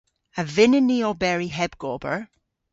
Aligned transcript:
A 0.39 0.41
vynnyn 0.53 0.87
ni 0.89 0.97
oberi 1.09 1.49
heb 1.57 1.73
gober? 1.81 2.17